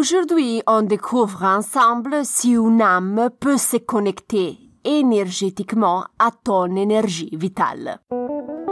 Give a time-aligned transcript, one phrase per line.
[0.00, 8.00] Aujourd'hui, on découvre ensemble si une âme peut se connecter énergétiquement à ton énergie vitale.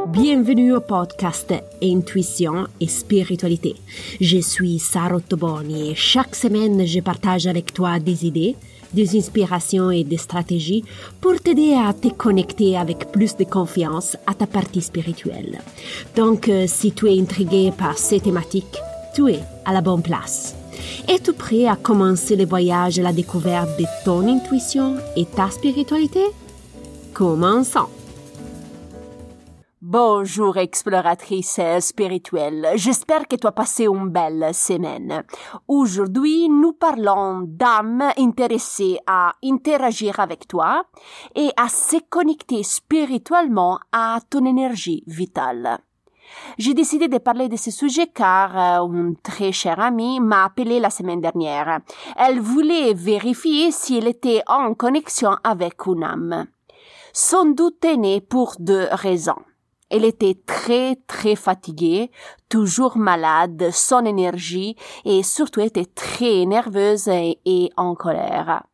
[0.06, 1.52] Bienvenue au podcast
[1.82, 3.76] Intuition et Spiritualité.
[4.22, 8.56] Je suis Sarah Toboni et chaque semaine je partage avec toi des idées,
[8.94, 10.82] des inspirations et des stratégies
[11.20, 15.58] pour t'aider à te connecter avec plus de confiance à ta partie spirituelle.
[16.16, 18.78] Donc, euh, si tu es intrigué par ces thématiques,
[19.14, 20.57] tu es à la bonne place.
[21.08, 26.24] Es-tu prêt à commencer le voyage à la découverte de ton intuition et ta spiritualité?
[27.14, 27.88] Commençons!
[29.80, 35.22] Bonjour exploratrice spirituelle, j'espère que tu as passé une belle semaine.
[35.66, 40.84] Aujourd'hui, nous parlons d'âmes intéressées à interagir avec toi
[41.34, 45.78] et à se connecter spirituellement à ton énergie vitale.
[46.58, 50.80] J'ai décidé de parler de ce sujet car euh, une très chère amie m'a appelé
[50.80, 51.80] la semaine dernière.
[52.16, 56.46] Elle voulait vérifier si elle était en connexion avec une âme.
[57.12, 59.42] Son doute est né pour deux raisons.
[59.90, 62.10] Elle était très très fatiguée,
[62.48, 68.64] toujours malade, sans énergie et surtout était très nerveuse et, en colère.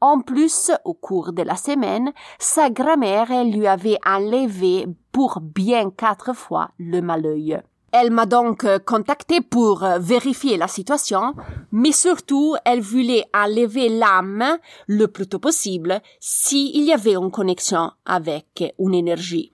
[0.00, 6.34] En plus, au cours de la semaine, sa grand-mère lui avait enlevé pour bien quatre
[6.34, 7.62] fois le malheur.
[7.92, 11.34] Elle m'a donc contacté pour vérifier la situation,
[11.70, 17.92] mais surtout elle voulait enlever l'âme le plus tôt possible s'il y avait une connexion
[18.04, 19.52] avec une énergie.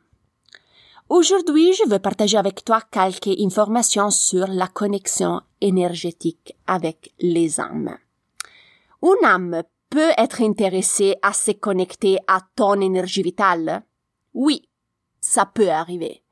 [1.11, 7.99] Aujourd'hui, je veux partager avec toi quelques informations sur la connexion énergétique avec les âmes.
[9.03, 13.83] Une âme peut être intéressée à se connecter à ton énergie vitale?
[14.33, 14.70] Oui,
[15.21, 16.23] ça peut arriver.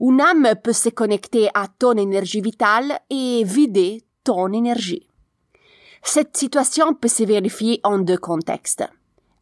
[0.00, 5.08] Une âme peut se connecter à ton énergie vitale et vider ton énergie.
[6.02, 8.84] Cette situation peut se vérifier en deux contextes,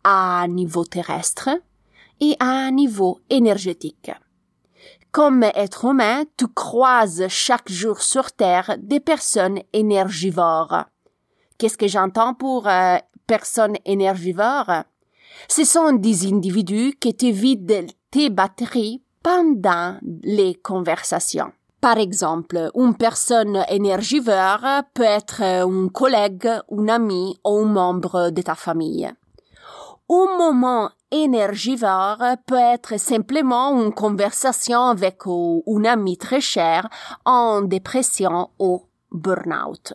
[0.05, 1.51] à niveau terrestre
[2.21, 4.11] et à niveau énergétique.
[5.13, 10.85] Comme être humain, tu croises chaque jour sur Terre des personnes énergivores.
[11.57, 14.85] Qu'est-ce que j'entends pour euh, personnes énergivores?
[15.47, 21.53] Ce sont des individus qui te vident tes batteries pendant les conversations.
[21.81, 28.43] Par exemple, une personne énergivore peut être un collègue, un ami ou un membre de
[28.43, 29.09] ta famille.
[30.11, 36.89] Un moment énergivore peut être simplement une conversation avec un ami très cher
[37.25, 38.83] en dépression ou
[39.13, 39.93] burn-out.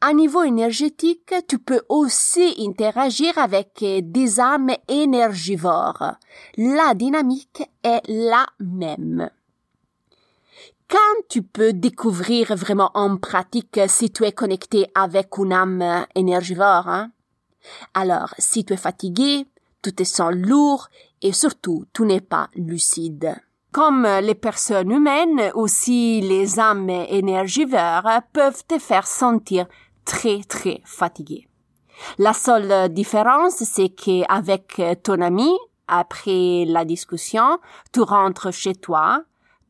[0.00, 6.14] À niveau énergétique, tu peux aussi interagir avec des âmes énergivores.
[6.56, 9.30] La dynamique est la même.
[10.88, 16.88] Quand tu peux découvrir vraiment en pratique si tu es connecté avec une âme énergivore,
[16.88, 17.10] hein?
[17.92, 19.46] Alors, si tu es fatigué,
[19.82, 20.88] tu te sens lourd
[21.22, 23.34] et surtout tu n'es pas lucide.
[23.76, 29.66] Comme les personnes humaines, aussi les âmes énergivores peuvent te faire sentir
[30.06, 31.46] très très fatigué.
[32.16, 35.54] La seule différence, c'est qu'avec ton ami,
[35.88, 37.58] après la discussion,
[37.92, 39.24] tu rentres chez toi,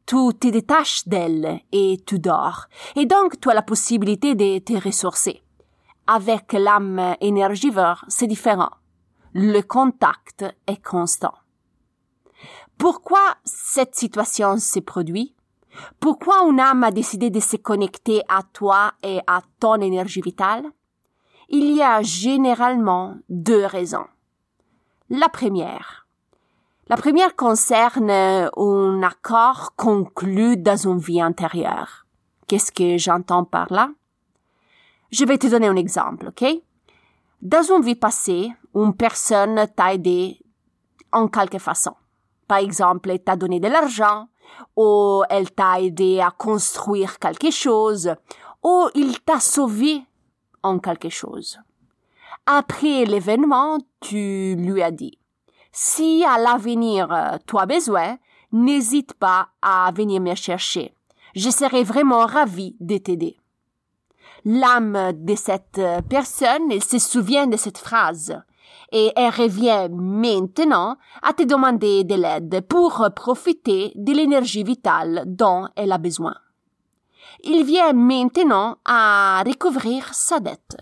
[0.07, 2.67] tu te détaches d'elle et tu dors.
[2.95, 5.43] Et donc, tu as la possibilité de te ressourcer.
[6.07, 8.71] Avec l'âme énergivore, c'est différent
[9.39, 11.35] le contact est constant.
[12.79, 15.35] Pourquoi cette situation se produit?
[16.01, 20.67] Pourquoi une âme a décidé de se connecter à toi et à ton énergie vitale?
[21.49, 24.07] Il y a généralement deux raisons.
[25.09, 26.07] La première.
[26.89, 32.07] La première concerne un accord conclu dans une vie antérieure.
[32.47, 33.91] Qu'est-ce que j'entends par là?
[35.11, 36.45] Je vais te donner un exemple, ok?
[37.43, 40.41] Dans une vie passée, une personne t'a aidé
[41.13, 41.95] en quelque façon.
[42.49, 44.29] Par exemple, elle t'a donné de l'argent,
[44.77, 48.15] ou elle t'a aidé à construire quelque chose,
[48.63, 50.03] ou il t'a sauvé
[50.63, 51.59] en quelque chose.
[52.47, 55.19] Après l'événement, tu lui as dit,
[55.73, 57.09] si à l'avenir
[57.47, 58.19] tu as besoin,
[58.53, 60.95] n'hésite pas à venir me chercher.
[61.35, 63.37] Je serai vraiment ravi de t'aider
[64.47, 68.41] l'âme de cette personne se souvient de cette phrase
[68.93, 75.69] et elle revient maintenant à te demander de l'aide pour profiter de l'énergie vitale dont
[75.77, 76.35] elle a besoin.
[77.45, 80.77] Il vient maintenant à recouvrir sa dette.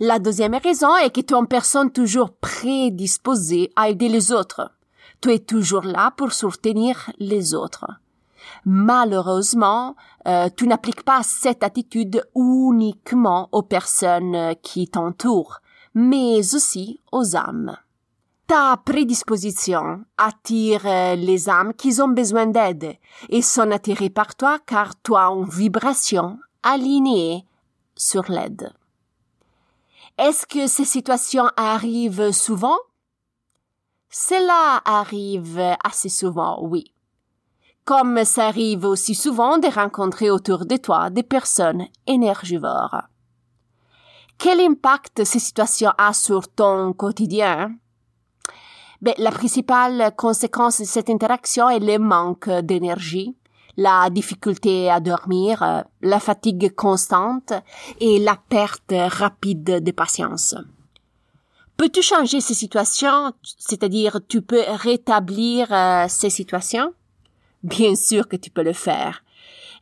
[0.00, 4.70] La deuxième raison est que tu es une personne toujours prédisposée à aider les autres.
[5.20, 7.86] Tu es toujours là pour soutenir les autres.
[8.64, 9.96] Malheureusement,
[10.26, 15.60] euh, tu n'appliques pas cette attitude uniquement aux personnes qui t'entourent,
[16.00, 17.76] mais aussi aux âmes.
[18.46, 20.84] Ta prédisposition attire
[21.16, 22.94] les âmes qui ont besoin d'aide
[23.28, 27.44] et sont attirées par toi car tu as une vibration alignée
[27.96, 28.72] sur l'aide.
[30.16, 32.78] Est-ce que ces situations arrivent souvent?
[34.08, 36.94] Cela arrive assez souvent, oui.
[37.84, 43.02] Comme ça arrive aussi souvent de rencontrer autour de toi des personnes énergivores.
[44.38, 47.74] Quel impact ces situations ont sur ton quotidien?
[49.02, 53.36] Ben, la principale conséquence de cette interaction est le manque d'énergie,
[53.76, 57.52] la difficulté à dormir, euh, la fatigue constante
[58.00, 60.54] et la perte rapide de patience.
[61.76, 66.92] Peux-tu changer ces situations, c'est-à-dire tu peux rétablir euh, ces situations?
[67.64, 69.24] Bien sûr que tu peux le faire.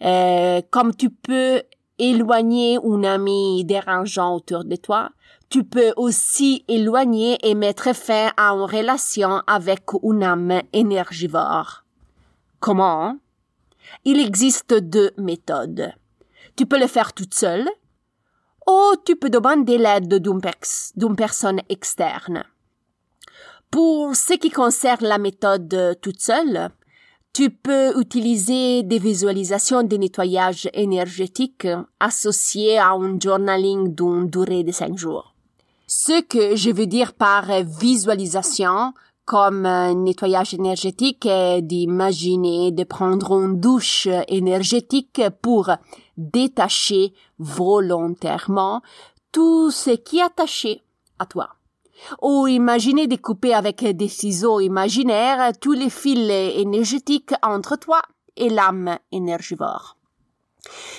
[0.03, 1.63] Euh, comme tu peux
[1.99, 5.11] éloigner un ami dérangeant autour de toi,
[5.49, 11.85] tu peux aussi éloigner et mettre fin à une relation avec une âme énergivore.
[12.61, 13.19] Comment?
[14.05, 15.93] Il existe deux méthodes.
[16.57, 17.69] Tu peux le faire toute seule
[18.67, 22.43] ou tu peux demander l'aide d'une personne externe.
[23.71, 26.71] Pour ce qui concerne la méthode toute seule,
[27.37, 31.69] tu peux utiliser des visualisations de nettoyage énergétique
[32.01, 35.35] associées à un journaling d'une durée de cinq jours.
[35.87, 38.95] Ce que je veux dire par visualisation,
[39.27, 39.69] comme
[40.03, 45.71] nettoyage énergétique est d'imaginer de prendre une douche énergétique pour
[46.17, 48.81] détacher volontairement
[49.31, 50.81] tout ce qui est attaché
[51.19, 51.51] à toi.
[52.23, 58.03] Ou imaginer de couper avec des ciseaux imaginaires tous les fils énergétiques entre toi
[58.37, 59.97] et l'âme énergivore.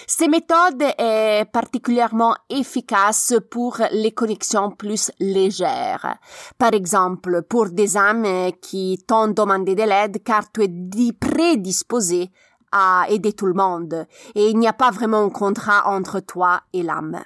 [0.07, 6.17] Ces méthodes est particulièrement efficace pour les connexions plus légères.
[6.57, 12.31] Par exemple, pour des âmes qui t'ont demandé de l'aide car tu es prédisposé
[12.71, 16.61] à aider tout le monde et il n'y a pas vraiment un contrat entre toi
[16.73, 17.21] et l'âme.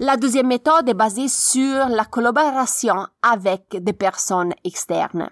[0.00, 5.30] La deuxième méthode est basée sur la collaboration avec des personnes externes.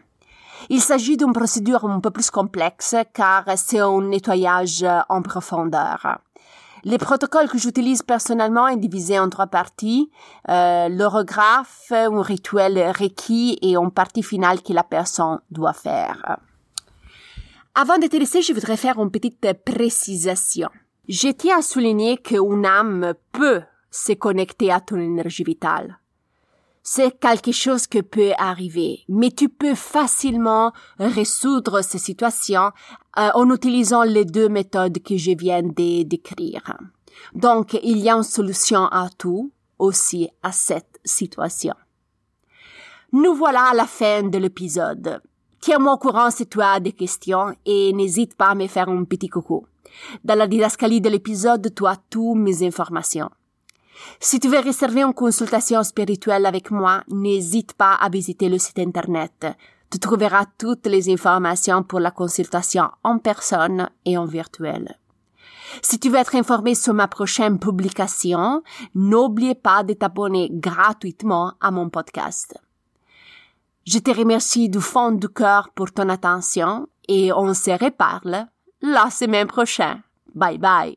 [0.70, 6.20] Il s'agit d'une procédure un peu plus complexe car c'est un nettoyage en profondeur.
[6.84, 10.10] Les protocoles que j'utilise personnellement est divisé en trois parties.
[10.48, 16.38] Euh, l'orographe, un rituel requis et une partie finale que la personne doit faire.
[17.74, 20.68] Avant laisser, je voudrais faire une petite précisation.
[21.08, 23.62] Je tiens à souligner qu'une âme peut
[23.92, 26.00] se connecter à ton énergie vitale
[26.82, 32.72] c'est quelque chose qui peut arriver, mais tu peux facilement résoudre ces situations
[33.18, 36.76] euh, en utilisant les deux méthodes que je viens de décrire.
[37.34, 41.74] Donc, il y a une solution à tout, aussi à cette situation.
[43.12, 45.20] Nous voilà à la fin de l'épisode.
[45.60, 49.04] Tiens-moi au courant si tu as des questions et n'hésite pas à me faire un
[49.04, 49.66] petit coucou.
[50.24, 53.30] Dans la didascalie de l'épisode, tu as toutes mes informations.
[54.20, 58.78] Si tu veux réserver une consultation spirituelle avec moi, n'hésite pas à visiter le site
[58.78, 59.46] internet.
[59.90, 64.98] Tu trouveras toutes les informations pour la consultation en personne et en virtuel.
[65.80, 68.62] Si tu veux être informé sur ma prochaine publication,
[68.94, 72.58] n'oublie pas de t'abonner gratuitement à mon podcast.
[73.86, 78.46] Je te remercie du fond du cœur pour ton attention et on se reparle
[78.80, 80.02] la semaine prochaine.
[80.34, 80.90] Bye bye.